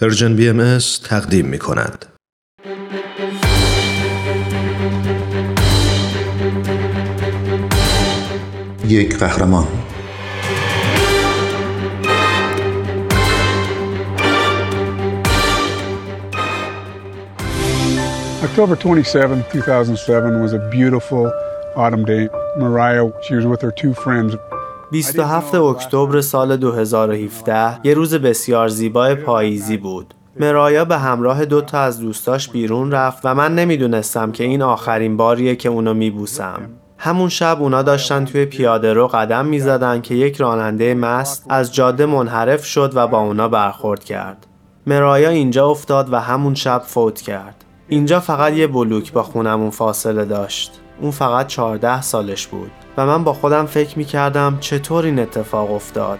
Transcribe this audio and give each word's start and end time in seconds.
پرژن 0.00 0.36
بی 0.36 0.48
ام 0.48 0.78
تقدیم 1.04 1.46
می 1.46 1.58
کند. 1.58 2.06
یک 8.88 9.18
قهرمان 9.18 9.66
October 18.42 18.76
27, 18.76 19.52
2007 19.52 20.42
was 20.42 20.52
a 20.52 20.58
beautiful 20.70 21.32
autumn 21.76 22.04
day. 22.04 22.28
Mariah, 22.56 23.10
she 23.22 23.34
was 23.34 23.46
with 23.46 23.62
her 23.62 23.72
two 23.72 23.94
friends, 23.94 24.36
27 24.94 25.54
اکتبر 25.54 26.20
سال 26.20 26.56
2017 26.56 27.80
یه 27.84 27.94
روز 27.94 28.14
بسیار 28.14 28.68
زیبای 28.68 29.14
پاییزی 29.14 29.76
بود. 29.76 30.14
مرایا 30.40 30.84
به 30.84 30.98
همراه 30.98 31.44
دو 31.44 31.60
تا 31.60 31.78
از 31.78 32.00
دوستاش 32.00 32.48
بیرون 32.48 32.90
رفت 32.90 33.20
و 33.24 33.34
من 33.34 33.54
نمی‌دونستم 33.54 34.32
که 34.32 34.44
این 34.44 34.62
آخرین 34.62 35.16
باریه 35.16 35.56
که 35.56 35.68
اونو 35.68 35.94
میبوسم. 35.94 36.70
همون 36.98 37.28
شب 37.28 37.56
اونا 37.60 37.82
داشتن 37.82 38.24
توی 38.24 38.44
پیاده 38.44 38.92
رو 38.92 39.06
قدم 39.08 39.46
می‌زدن 39.46 40.00
که 40.00 40.14
یک 40.14 40.36
راننده 40.36 40.94
مست 40.94 41.46
از 41.48 41.74
جاده 41.74 42.06
منحرف 42.06 42.64
شد 42.64 42.92
و 42.94 43.06
با 43.06 43.18
اونا 43.18 43.48
برخورد 43.48 44.04
کرد. 44.04 44.46
مرایا 44.86 45.28
اینجا 45.28 45.66
افتاد 45.66 46.12
و 46.12 46.20
همون 46.20 46.54
شب 46.54 46.82
فوت 46.86 47.20
کرد. 47.20 47.64
اینجا 47.88 48.20
فقط 48.20 48.52
یه 48.52 48.66
بلوک 48.66 49.12
با 49.12 49.22
خونمون 49.22 49.70
فاصله 49.70 50.24
داشت. 50.24 50.80
اون 51.00 51.10
فقط 51.10 51.46
14 51.46 52.02
سالش 52.02 52.46
بود. 52.46 52.70
و 52.96 53.06
من 53.06 53.24
با 53.24 53.32
خودم 53.32 53.66
فکر 53.66 53.98
می 53.98 54.04
کردم 54.04 54.56
چطور 54.60 55.04
این 55.04 55.18
اتفاق 55.18 55.72
افتاد. 55.72 56.18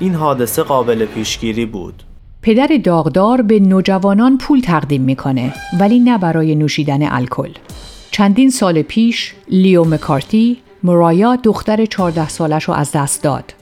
این 0.00 0.14
حادثه 0.14 0.62
قابل 0.62 1.06
پیشگیری 1.06 1.66
بود. 1.66 2.02
پدر 2.42 2.68
داغدار 2.84 3.42
به 3.42 3.60
نوجوانان 3.60 4.38
پول 4.38 4.60
تقدیم 4.60 5.02
می‌کنه 5.02 5.54
ولی 5.80 5.98
نه 5.98 6.18
برای 6.18 6.54
نوشیدن 6.54 7.12
الکل. 7.12 7.50
چندین 8.10 8.50
سال 8.50 8.82
پیش 8.82 9.34
لیو 9.48 9.84
مکارتی 9.84 10.58
مرایا 10.82 11.36
دختر 11.36 11.86
14 11.86 12.28
سالش 12.28 12.64
رو 12.64 12.74
از 12.74 12.92
دست 12.92 13.22
داد. 13.22 13.54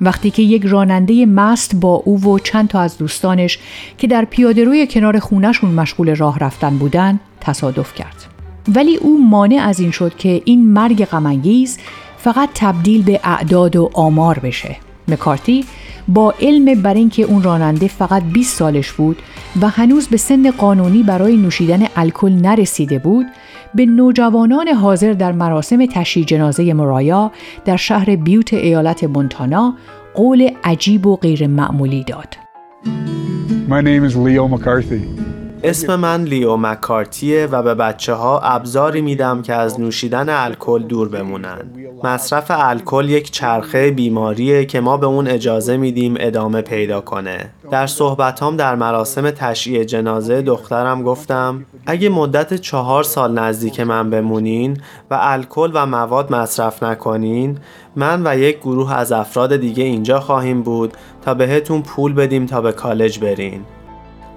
وقتی 0.00 0.30
که 0.30 0.42
یک 0.42 0.66
راننده 0.66 1.26
مست 1.26 1.76
با 1.76 1.94
او 1.94 2.24
و 2.24 2.38
چند 2.38 2.68
تا 2.68 2.80
از 2.80 2.98
دوستانش 2.98 3.58
که 3.98 4.06
در 4.06 4.24
پیاده 4.24 4.64
روی 4.64 4.86
کنار 4.86 5.18
خونشون 5.18 5.70
مشغول 5.70 6.16
راه 6.16 6.38
رفتن 6.38 6.78
بودن 6.78 7.20
تصادف 7.40 7.94
کرد. 7.94 8.35
ولی 8.74 8.96
او 8.96 9.28
مانع 9.28 9.56
از 9.62 9.80
این 9.80 9.90
شد 9.90 10.16
که 10.16 10.42
این 10.44 10.72
مرگ 10.72 11.04
غمانگیز 11.04 11.78
فقط 12.16 12.48
تبدیل 12.54 13.02
به 13.02 13.20
اعداد 13.24 13.76
و 13.76 13.90
آمار 13.94 14.38
بشه. 14.38 14.76
مکارتی 15.08 15.64
با 16.08 16.34
علم 16.40 16.82
بر 16.82 16.94
اینکه 16.94 17.22
اون 17.22 17.42
راننده 17.42 17.88
فقط 17.88 18.22
20 18.22 18.58
سالش 18.58 18.92
بود 18.92 19.18
و 19.62 19.68
هنوز 19.68 20.08
به 20.08 20.16
سن 20.16 20.50
قانونی 20.50 21.02
برای 21.02 21.36
نوشیدن 21.36 21.86
الکل 21.96 22.32
نرسیده 22.32 22.98
بود 22.98 23.26
به 23.74 23.86
نوجوانان 23.86 24.68
حاضر 24.68 25.12
در 25.12 25.32
مراسم 25.32 25.86
تشییع 25.86 26.26
جنازه 26.26 26.74
مرایا 26.74 27.32
در 27.64 27.76
شهر 27.76 28.16
بیوت 28.16 28.54
ایالت 28.54 29.04
مونتانا 29.04 29.74
قول 30.14 30.50
عجیب 30.64 31.06
و 31.06 31.16
غیر 31.16 31.46
معمولی 31.46 32.04
داد. 32.04 32.36
My 33.68 33.80
name 33.82 34.04
is 34.04 34.16
Leo 34.16 34.48
McCarthy. 34.48 35.25
اسم 35.66 35.96
من 35.96 36.24
لیو 36.24 36.56
مکارتیه 36.56 37.46
و 37.46 37.62
به 37.62 37.74
بچه 37.74 38.14
ها 38.14 38.40
ابزاری 38.40 39.00
میدم 39.00 39.42
که 39.42 39.54
از 39.54 39.80
نوشیدن 39.80 40.28
الکل 40.28 40.82
دور 40.82 41.08
بمونن. 41.08 41.70
مصرف 42.04 42.50
الکل 42.50 43.10
یک 43.10 43.30
چرخه 43.30 43.90
بیماریه 43.90 44.64
که 44.64 44.80
ما 44.80 44.96
به 44.96 45.06
اون 45.06 45.28
اجازه 45.28 45.76
میدیم 45.76 46.14
ادامه 46.20 46.60
پیدا 46.60 47.00
کنه. 47.00 47.50
در 47.70 47.86
صحبتام 47.86 48.56
در 48.56 48.74
مراسم 48.74 49.30
تشییع 49.30 49.84
جنازه 49.84 50.42
دخترم 50.42 51.02
گفتم 51.02 51.66
اگه 51.86 52.08
مدت 52.08 52.54
چهار 52.54 53.02
سال 53.02 53.38
نزدیک 53.38 53.80
من 53.80 54.10
بمونین 54.10 54.80
و 55.10 55.18
الکل 55.20 55.70
و 55.74 55.86
مواد 55.86 56.32
مصرف 56.32 56.82
نکنین 56.82 57.58
من 57.96 58.26
و 58.26 58.38
یک 58.38 58.58
گروه 58.58 58.94
از 58.94 59.12
افراد 59.12 59.56
دیگه 59.56 59.84
اینجا 59.84 60.20
خواهیم 60.20 60.62
بود 60.62 60.92
تا 61.22 61.34
بهتون 61.34 61.82
پول 61.82 62.12
بدیم 62.12 62.46
تا 62.46 62.60
به 62.60 62.72
کالج 62.72 63.18
برین. 63.18 63.60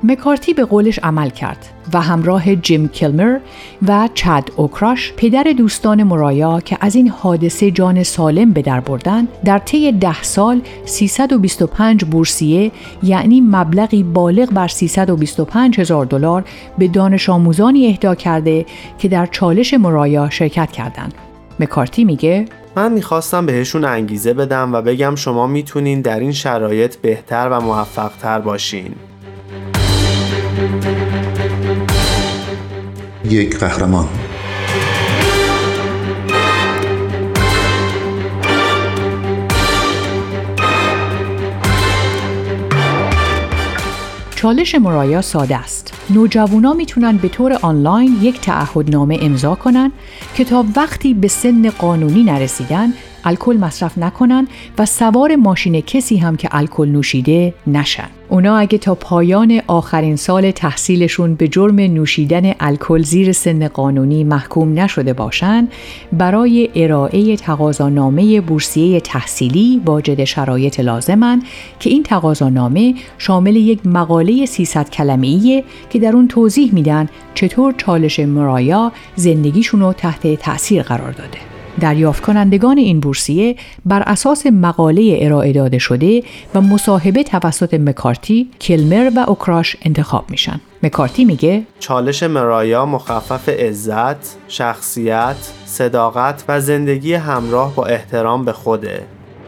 مکارتی 0.04 0.54
به 0.54 0.66
قولش 0.66 1.00
عمل 1.00 1.30
کرد 1.30 1.66
و 1.94 2.02
همراه 2.02 2.56
جیم 2.56 2.88
کلمر 2.88 3.40
و 3.88 4.10
چد 4.14 4.44
اوکراش 4.56 5.14
پدر 5.18 5.44
دوستان 5.58 6.04
مرایا 6.04 6.60
که 6.60 6.78
از 6.82 6.96
این 6.96 7.08
حادثه 7.08 7.72
جان 7.72 8.04
سالم 8.04 8.52
به 8.54 8.62
در 8.62 8.80
بردن 8.80 9.28
در 9.46 9.60
طی 9.60 9.92
ده 9.92 10.24
سال 10.24 10.62
325 10.86 12.06
بورسیه 12.06 12.72
یعنی 13.04 13.42
مبلغی 13.42 14.04
بالغ 14.04 14.50
بر 14.50 14.68
325 14.68 15.80
هزار 15.80 16.06
دلار 16.06 16.44
به 16.78 16.88
دانش 16.88 17.30
آموزانی 17.30 17.88
اهدا 17.88 18.16
کرده 18.16 18.66
که 18.98 19.08
در 19.08 19.26
چالش 19.26 19.74
مرایا 19.74 20.30
شرکت 20.30 20.72
کردند. 20.72 21.14
مکارتی 21.60 22.04
میگه 22.04 22.46
من 22.76 22.92
می‌خواستم 22.92 23.46
بهشون 23.46 23.86
انگیزه 23.86 24.34
بدم 24.34 24.74
و 24.74 24.82
بگم 24.82 25.16
شما 25.16 25.48
می‌تونین 25.48 26.02
در 26.02 26.20
این 26.20 26.32
شرایط 26.32 26.96
بهتر 26.96 27.50
و 27.52 27.62
موفقتر 27.62 28.40
باشین 28.40 28.96
یک 33.24 33.58
قهرمان 33.58 34.08
چالش 44.36 44.76
مرایا 44.76 45.22
ساده 45.22 45.58
است. 45.58 45.94
نوجوانا 46.10 46.74
می‌تونن 46.74 47.18
به 47.18 47.28
طور 47.28 47.54
آنلاین 47.62 48.18
یک 48.22 48.42
تعهدنامه 48.42 49.18
امضا 49.22 49.56
کنن 49.56 49.92
که 50.36 50.44
تا 50.44 50.66
وقتی 50.76 51.14
به 51.14 51.28
سن 51.28 51.70
قانونی 51.70 52.24
نرسیدن 52.24 52.94
الکل 53.24 53.58
مصرف 53.58 53.98
نکنن 53.98 54.48
و 54.78 54.86
سوار 54.86 55.36
ماشین 55.36 55.82
کسی 55.82 56.18
هم 56.18 56.36
که 56.36 56.50
الکل 56.52 56.88
نوشیده 56.88 57.54
نشن. 57.68 58.10
اونا 58.30 58.58
اگه 58.58 58.78
تا 58.78 58.96
پایان 58.96 59.62
آخرین 59.68 60.16
سال 60.16 60.52
تحصیلشون 60.52 61.36
به 61.36 61.48
جرم 61.48 61.80
نوشیدن 61.80 62.54
الکل 62.60 63.02
زیر 63.02 63.32
سن 63.32 63.68
قانونی 63.68 64.24
محکوم 64.24 64.80
نشده 64.80 65.14
باشن 65.14 65.68
برای 66.14 66.70
ارائه 66.76 67.36
تقاضانامه 67.36 68.42
بورسیه 68.42 69.00
تحصیلی 69.00 69.82
واجد 69.86 70.24
شرایط 70.24 70.80
لازمن 70.80 71.42
که 71.80 71.90
این 71.90 72.04
تقاضانامه 72.04 72.94
شامل 73.18 73.56
یک 73.56 73.80
مقاله 73.86 74.46
300 74.46 74.90
کلمه‌ایه 74.90 75.64
که 75.90 76.00
در 76.00 76.12
اون 76.14 76.28
توضیح 76.28 76.74
میدن 76.74 77.10
چطور 77.36 77.74
چالش 77.78 78.20
مرایا 78.20 78.92
زندگیشون 79.16 79.80
رو 79.80 79.94
تحت 79.94 80.36
تأثیر 80.36 80.84
قرار 80.84 81.12
داده. 81.12 81.49
دریافت 81.80 82.24
کنندگان 82.24 82.78
این 82.78 83.00
بورسیه 83.00 83.56
بر 83.86 84.04
اساس 84.06 84.46
مقاله 84.46 85.18
ارائه 85.22 85.54
داده 85.54 85.78
شده 85.78 86.24
و 86.56 86.62
مصاحبه 86.62 87.24
توسط 87.24 87.74
مکارتی، 87.74 88.50
کلمر 88.62 89.12
و 89.16 89.20
اوکراش 89.28 89.78
انتخاب 89.82 90.26
میشن. 90.30 90.62
مکارتی 90.84 91.26
میگه 91.26 91.64
چالش 91.80 92.24
مرایا 92.24 92.86
مخفف 92.86 93.50
عزت، 93.50 94.38
شخصیت، 94.48 95.52
صداقت 95.66 96.44
و 96.48 96.62
زندگی 96.62 97.14
همراه 97.14 97.76
با 97.76 97.86
احترام 97.86 98.46
به 98.46 98.54
خوده 98.54 99.02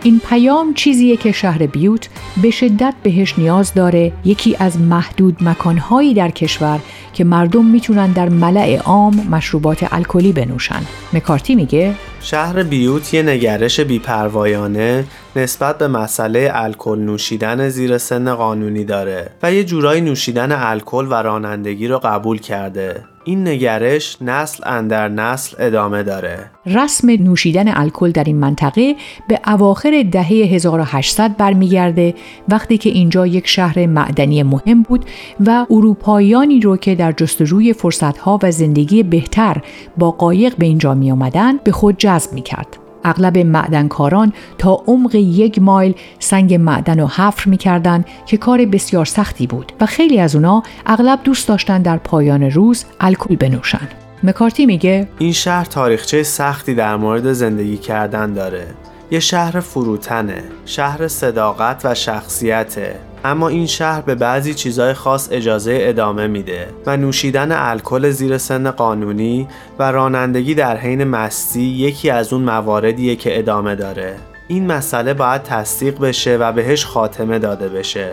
این 0.04 0.22
پیام 0.30 0.74
چیزیه 0.74 1.18
که 1.18 1.32
شهر 1.32 1.66
بیوت 1.66 2.10
به 2.42 2.52
شدت 2.52 2.94
بهش 3.04 3.40
نیاز 3.40 3.74
داره 3.74 4.12
یکی 4.26 4.56
از 4.60 4.80
محدود 4.80 5.38
مکانهایی 5.42 6.14
در 6.14 6.30
کشور 6.30 6.80
که 7.14 7.24
مردم 7.24 7.66
می‌تونن 7.66 8.12
در 8.12 8.30
ملع 8.30 8.78
عام 8.78 9.28
مشروبات 9.30 9.94
الکلی 9.94 10.32
بنوشن. 10.32 10.82
مکارتی 11.14 11.56
میگه 11.56 11.96
شهر 12.22 12.64
بیوت 12.64 13.14
یه 13.14 13.24
نگرش 13.24 13.80
بیپروایانه 13.80 15.06
نسبت 15.36 15.78
به 15.78 15.88
مسئله 15.88 16.52
الکل 16.54 17.00
نوشیدن 17.00 17.70
زیر 17.70 17.98
سن 17.98 18.36
قانونی 18.36 18.84
داره 18.84 19.30
و 19.44 19.54
یه 19.54 19.64
جورایی 19.64 20.02
نوشیدن 20.02 20.52
الکل 20.52 21.08
و 21.10 21.14
رانندگی 21.14 21.88
رو 21.88 22.00
قبول 22.00 22.40
کرده. 22.40 23.11
این 23.24 23.48
نگرش 23.48 24.18
نسل 24.22 24.64
اندر 24.66 25.10
نسل 25.10 25.56
ادامه 25.60 26.04
داره. 26.04 26.52
رسم 26.66 27.10
نوشیدن 27.10 27.78
الکل 27.78 28.12
در 28.12 28.24
این 28.24 28.38
منطقه 28.38 28.96
به 29.28 29.40
اواخر 29.48 30.06
دهه 30.12 30.28
1800 30.28 31.38
برمیگرده 31.38 32.14
وقتی 32.50 32.78
که 32.78 32.90
اینجا 32.90 33.28
یک 33.28 33.48
شهر 33.48 33.86
معدنی 33.86 34.44
مهم 34.44 34.82
بود 34.82 35.06
و 35.46 35.66
اروپاییانی 35.70 36.60
رو 36.60 36.78
که 36.78 36.96
در 36.96 37.12
جستجوی 37.12 37.74
فرصتها 37.74 38.40
و 38.44 38.52
زندگی 38.52 39.04
بهتر 39.04 39.62
با 39.98 40.12
قایق 40.12 40.56
به 40.58 40.66
اینجا 40.66 40.94
می 40.94 41.12
آمدن 41.12 41.58
به 41.58 41.72
خود 41.72 41.98
جذب 41.98 42.34
می 42.34 42.42
کرد. 42.42 42.81
اغلب 43.04 43.38
معدنکاران 43.38 44.34
تا 44.58 44.84
عمق 44.88 45.16
یک 45.16 45.60
مایل 45.62 45.96
سنگ 46.20 46.54
معدن 46.54 47.00
رو 47.00 47.08
حفر 47.08 47.50
می‌کردند 47.50 48.06
که 48.26 48.38
کار 48.38 48.66
بسیار 48.66 49.06
سختی 49.06 49.48
بود 49.48 49.72
و 49.82 49.86
خیلی 49.86 50.20
از 50.20 50.36
اونا 50.36 50.64
اغلب 50.86 51.20
دوست 51.24 51.48
داشتن 51.48 51.82
در 51.82 51.98
پایان 51.98 52.44
روز 52.44 52.86
الکل 53.00 53.36
بنوشن. 53.36 53.88
مکارتی 54.24 54.66
میگه 54.66 55.08
این 55.20 55.32
شهر 55.34 55.66
تاریخچه 55.66 56.24
سختی 56.24 56.76
در 56.76 56.96
مورد 56.96 57.34
زندگی 57.34 57.78
کردن 57.78 58.34
داره. 58.34 58.68
یه 59.12 59.20
شهر 59.20 59.60
فروتنه، 59.60 60.44
شهر 60.66 61.08
صداقت 61.08 61.82
و 61.86 61.96
شخصیته 61.96 62.96
اما 63.26 63.48
این 63.48 63.66
شهر 63.66 64.02
به 64.02 64.16
بعضی 64.16 64.54
چیزای 64.54 64.94
خاص 64.94 65.28
اجازه 65.32 65.78
ادامه 65.82 66.28
میده 66.28 66.68
و 66.86 66.98
نوشیدن 66.98 67.52
الکل 67.52 68.10
زیر 68.10 68.38
سن 68.38 68.72
قانونی 68.72 69.48
و 69.80 69.92
رانندگی 69.92 70.56
در 70.56 70.78
حین 70.78 71.04
مستی 71.04 71.62
یکی 71.62 72.10
از 72.10 72.34
اون 72.34 72.44
مواردیه 72.44 73.16
که 73.16 73.40
ادامه 73.40 73.76
داره. 73.76 74.16
این 74.48 74.68
مسئله 74.68 75.14
باید 75.14 75.44
تصدیق 75.44 76.00
بشه 76.00 76.38
و 76.38 76.52
بهش 76.52 76.86
خاتمه 76.86 77.40
داده 77.40 77.70
بشه. 77.70 78.12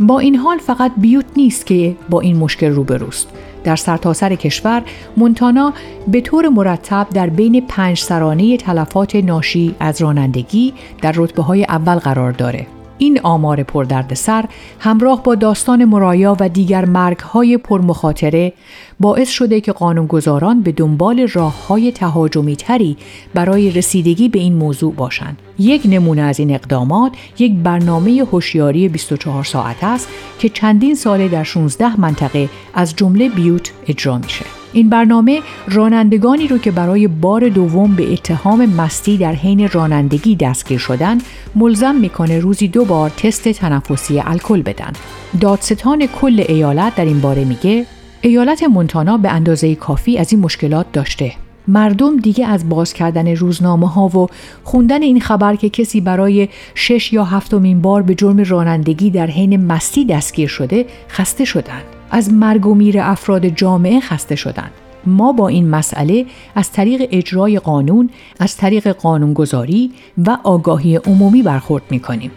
با 0.00 0.18
این 0.18 0.36
حال 0.36 0.58
فقط 0.58 0.92
بیوت 0.96 1.24
نیست 1.36 1.66
که 1.66 1.96
با 2.10 2.20
این 2.20 2.36
مشکل 2.36 2.70
روبروست. 2.70 3.28
در 3.64 3.76
سرتاسر 3.76 4.28
سر 4.28 4.34
کشور 4.34 4.82
مونتانا 5.16 5.72
به 6.08 6.20
طور 6.20 6.48
مرتب 6.48 7.06
در 7.14 7.26
بین 7.26 7.66
پنج 7.68 7.98
سرانه 7.98 8.56
تلفات 8.56 9.16
ناشی 9.16 9.74
از 9.80 10.02
رانندگی 10.02 10.74
در 11.02 11.12
رتبه 11.16 11.42
های 11.42 11.64
اول 11.64 11.94
قرار 11.94 12.32
داره. 12.32 12.66
این 12.98 13.20
آمار 13.20 13.62
پردردسر 13.62 14.44
همراه 14.80 15.22
با 15.22 15.34
داستان 15.34 15.84
مرایا 15.84 16.36
و 16.40 16.48
دیگر 16.48 16.84
مرگ 16.84 17.18
های 17.18 17.58
پرمخاطره 17.58 18.52
باعث 19.00 19.28
شده 19.28 19.60
که 19.60 19.72
قانونگذاران 19.72 20.62
به 20.62 20.72
دنبال 20.72 21.28
راه 21.32 21.66
های 21.66 21.92
تهاجمی 21.92 22.56
تری 22.56 22.96
برای 23.34 23.70
رسیدگی 23.70 24.28
به 24.28 24.38
این 24.38 24.54
موضوع 24.54 24.94
باشند. 24.94 25.38
یک 25.58 25.82
نمونه 25.84 26.22
از 26.22 26.38
این 26.38 26.54
اقدامات 26.54 27.12
یک 27.38 27.52
برنامه 27.52 28.24
هوشیاری 28.32 28.88
24 28.88 29.44
ساعت 29.44 29.84
است 29.84 30.08
که 30.38 30.48
چندین 30.48 30.94
ساله 30.94 31.28
در 31.28 31.44
16 31.44 32.00
منطقه 32.00 32.48
از 32.74 32.96
جمله 32.96 33.28
بیوت 33.28 33.72
اجرا 33.88 34.18
میشه. 34.18 34.57
این 34.72 34.88
برنامه 34.88 35.40
رانندگانی 35.68 36.48
رو 36.48 36.58
که 36.58 36.70
برای 36.70 37.08
بار 37.08 37.48
دوم 37.48 37.94
به 37.94 38.12
اتهام 38.12 38.66
مستی 38.66 39.16
در 39.16 39.32
حین 39.32 39.68
رانندگی 39.68 40.36
دستگیر 40.36 40.78
شدن 40.78 41.18
ملزم 41.54 41.94
می‌کنه 41.94 42.40
روزی 42.40 42.68
دو 42.68 42.84
بار 42.84 43.10
تست 43.10 43.48
تنفسی 43.48 44.20
الکل 44.20 44.62
بدن. 44.62 44.92
دادستان 45.40 46.06
کل 46.06 46.44
ایالت 46.48 46.94
در 46.94 47.04
این 47.04 47.20
باره 47.20 47.44
میگه 47.44 47.86
ایالت 48.20 48.62
مونتانا 48.62 49.16
به 49.16 49.30
اندازه 49.30 49.74
کافی 49.74 50.18
از 50.18 50.32
این 50.32 50.42
مشکلات 50.42 50.86
داشته. 50.92 51.32
مردم 51.68 52.16
دیگه 52.16 52.46
از 52.46 52.68
باز 52.68 52.92
کردن 52.92 53.36
روزنامه 53.36 53.88
ها 53.88 54.08
و 54.08 54.26
خوندن 54.64 55.02
این 55.02 55.20
خبر 55.20 55.56
که 55.56 55.68
کسی 55.68 56.00
برای 56.00 56.48
شش 56.74 57.12
یا 57.12 57.24
هفتمین 57.24 57.82
بار 57.82 58.02
به 58.02 58.14
جرم 58.14 58.40
رانندگی 58.40 59.10
در 59.10 59.26
حین 59.26 59.66
مستی 59.66 60.04
دستگیر 60.04 60.48
شده 60.48 60.86
خسته 61.08 61.44
شدند. 61.44 61.97
از 62.10 62.32
مرگ 62.32 62.66
و 62.66 62.74
میر 62.74 63.00
افراد 63.00 63.46
جامعه 63.46 64.00
خسته 64.00 64.36
شدند. 64.36 64.70
ما 65.06 65.32
با 65.32 65.48
این 65.48 65.68
مسئله 65.68 66.26
از 66.54 66.72
طریق 66.72 67.08
اجرای 67.10 67.58
قانون، 67.58 68.10
از 68.40 68.56
طریق 68.56 68.88
قانونگذاری 68.88 69.92
و 70.26 70.38
آگاهی 70.44 70.96
عمومی 70.96 71.42
برخورد 71.42 71.82
می 71.90 72.00
کنیم. 72.00 72.30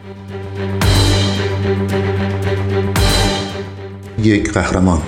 یک 4.23 4.51
قهرمان 4.51 5.01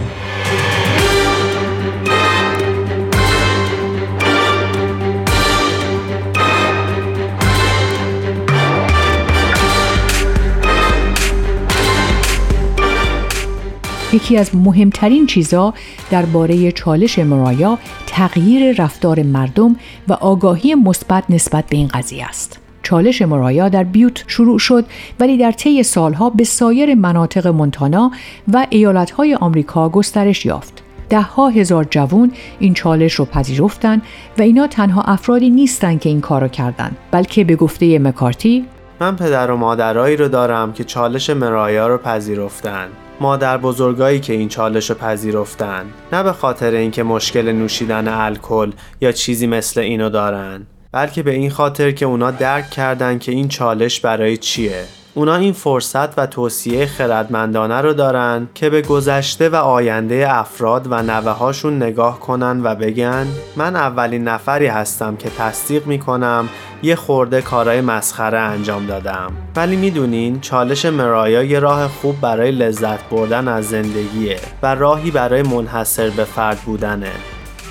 یکی 14.14 14.38
از 14.38 14.56
مهمترین 14.56 15.28
چیزا 15.28 15.74
درباره 16.12 16.72
چالش 16.72 17.20
مرایا 17.20 17.78
تغییر 18.08 18.84
رفتار 18.84 19.24
مردم 19.24 19.76
و 20.08 20.14
آگاهی 20.14 20.76
مثبت 20.76 21.24
نسبت 21.30 21.66
به 21.66 21.78
این 21.78 21.88
قضیه 21.88 22.26
است. 22.26 22.60
چالش 22.84 23.22
مرایا 23.22 23.70
در 23.70 23.84
بیوت 23.84 24.24
شروع 24.28 24.60
شد 24.60 24.86
ولی 25.20 25.38
در 25.38 25.52
طی 25.52 25.84
سالها 25.84 26.30
به 26.30 26.44
سایر 26.44 26.96
مناطق 26.96 27.48
مونتانا 27.48 28.12
و 28.54 28.68
ایالتهای 28.70 29.36
آمریکا 29.36 29.90
گسترش 29.90 30.46
یافت. 30.46 30.84
ده 31.10 31.22
ها 31.22 31.50
هزار 31.50 31.88
جوون 31.90 32.32
این 32.60 32.74
چالش 32.74 33.14
رو 33.14 33.26
پذیرفتن 33.26 34.02
و 34.38 34.42
اینا 34.42 34.68
تنها 34.68 35.02
افرادی 35.02 35.50
نیستن 35.50 35.98
که 35.98 36.10
این 36.10 36.22
کارو 36.22 36.48
کردن 36.48 36.92
بلکه 37.12 37.44
به 37.44 37.56
گفته 37.56 38.00
مکارتی 38.00 38.66
من 39.00 39.16
پدر 39.16 39.52
و 39.52 39.58
مادرایی 39.58 40.18
رو 40.18 40.28
دارم 40.28 40.74
که 40.74 40.84
چالش 40.84 41.30
مرایا 41.30 41.88
رو 41.88 41.98
پذیرفتن 41.98 42.88
مادر 43.20 43.58
بزرگایی 43.58 44.20
که 44.20 44.34
این 44.34 44.50
چالش 44.50 44.90
رو 44.90 44.96
پذیرفتن 44.96 45.86
نه 46.14 46.24
به 46.24 46.32
خاطر 46.32 46.72
اینکه 46.72 47.04
مشکل 47.04 47.52
نوشیدن 47.52 48.08
الکل 48.08 48.72
یا 49.02 49.12
چیزی 49.12 49.48
مثل 49.48 49.82
اینو 49.82 50.10
دارن 50.10 50.68
بلکه 50.92 51.24
به 51.24 51.32
این 51.32 51.50
خاطر 51.50 51.92
که 51.92 52.06
اونا 52.06 52.32
درک 52.32 52.70
کردن 52.70 53.20
که 53.20 53.32
این 53.32 53.48
چالش 53.48 54.00
برای 54.00 54.38
چیه. 54.38 54.84
اونا 55.16 55.36
این 55.36 55.54
فرصت 55.54 56.20
و 56.20 56.26
توصیه 56.26 56.86
خردمندانه 56.86 57.82
رو 57.82 57.94
دارن 57.94 58.48
که 58.54 58.70
به 58.70 58.82
گذشته 58.82 59.50
و 59.50 59.56
آینده 59.56 60.26
افراد 60.30 60.88
و 60.90 61.04
نوه 61.04 61.32
هاشون 61.32 61.78
نگاه 61.78 62.20
کنن 62.20 62.62
و 62.64 62.76
بگن 62.76 63.28
من 63.56 63.76
اولین 63.76 64.24
نفری 64.24 64.68
هستم 64.68 65.16
که 65.16 65.30
تصدیق 65.30 65.88
می‌کنم 65.88 66.50
یه 66.84 66.96
خورده 66.96 67.42
کارای 67.42 67.82
مسخره 67.82 68.40
انجام 68.40 68.86
دادم 68.86 69.32
ولی 69.56 69.76
می‌دونین 69.76 70.40
چالش 70.40 70.86
مرایا 70.86 71.44
یه 71.44 71.60
راه 71.60 71.88
خوب 71.88 72.22
برای 72.22 72.52
لذت 72.52 73.10
بردن 73.10 73.48
از 73.48 73.70
زندگیه 73.70 74.40
و 74.64 74.76
راهی 74.76 75.12
برای 75.12 75.42
منحصر 75.42 76.10
به 76.10 76.24
فرد 76.24 76.58
بودنه 76.58 77.12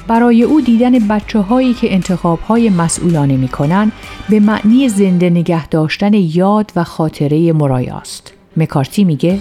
برای 0.09 0.43
او 0.43 0.61
دیدن 0.61 1.09
بچه 1.09 1.39
هایی 1.39 1.75
که 1.75 1.95
انتخاب 1.95 2.41
های 2.41 2.71
مسئولانه 2.71 3.37
می 3.37 3.49
کنن 3.49 3.93
به 4.31 4.41
معنی 4.41 4.89
زنده 4.89 5.31
نگه 5.31 5.67
داشتن 5.67 6.15
یاد 6.15 6.73
و 6.77 6.85
خاطره 6.85 7.53
مرایاست. 7.53 8.33
مکارتی 8.57 9.05
میگه 9.05 9.39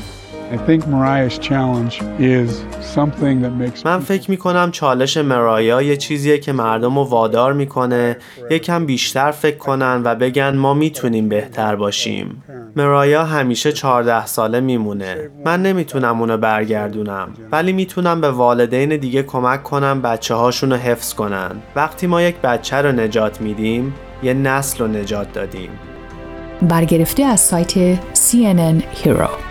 من 3.86 4.00
فکر 4.00 4.32
می 4.32 4.38
کنم 4.38 4.72
چالش 4.72 5.18
مرایا 5.18 5.82
یه 5.82 5.98
چیزیه 5.98 6.38
که 6.38 6.52
مردم 6.52 7.00
رو 7.00 7.04
وادار 7.04 7.54
می‌کنه. 7.54 8.18
یکم 8.50 8.86
بیشتر 8.86 9.32
فکر 9.32 9.58
کنن 9.58 10.02
و 10.06 10.16
بگن 10.16 10.56
ما 10.56 10.74
می‌تونیم 10.74 11.30
بهتر 11.30 11.76
باشیم. 11.76 12.44
مرایا 12.76 13.26
همیشه 13.26 13.72
14 13.72 14.26
ساله 14.26 14.60
میمونه. 14.60 15.30
من 15.46 15.62
نمی‌تونم 15.62 16.20
اونو 16.20 16.38
برگردونم. 16.38 17.28
ولی 17.52 17.74
می‌تونم 17.74 18.22
به 18.22 18.32
والدین 18.32 18.98
دیگه 18.98 19.24
کمک 19.24 19.64
کنم 19.64 20.02
بچه 20.02 20.36
هاشون 20.36 20.72
رو 20.72 20.78
حفظ 20.78 21.14
کنن. 21.14 21.52
وقتی 21.76 22.08
ما 22.08 22.22
یک 22.22 22.36
بچه 22.36 22.78
رو 22.78 22.92
نجات 22.92 23.42
میدیم 23.42 23.94
یه 24.24 24.34
نسل 24.34 24.80
رو 24.80 24.88
نجات 24.88 25.34
دادیم. 25.34 25.70
برگرفته 26.62 27.24
از 27.24 27.40
سایت 27.40 27.96
CNN 27.96 28.82
Hero. 29.04 29.51